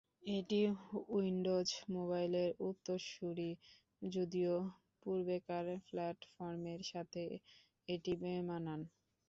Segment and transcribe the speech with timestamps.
[0.33, 0.59] এটি
[1.09, 3.51] উইন্ডোজ মোবাইলের উত্তরসূরি,
[4.01, 4.53] যদিও
[5.03, 7.23] পূর্বেকার প্ল্যাটফর্মের সাথে
[7.87, 8.81] এটি বেমানান।